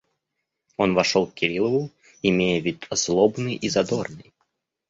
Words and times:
Он 0.77 0.95
вошел 0.95 1.27
к 1.27 1.35
Кириллову, 1.35 1.91
имея 2.23 2.59
вид 2.59 2.87
злобный 2.91 3.53
и 3.53 3.69
задорный. 3.69 4.33